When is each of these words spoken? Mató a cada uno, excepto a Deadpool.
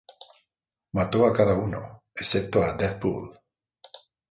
Mató 0.93 1.25
a 1.27 1.31
cada 1.31 1.53
uno, 1.53 2.05
excepto 2.15 2.63
a 2.63 2.73
Deadpool. 2.73 3.39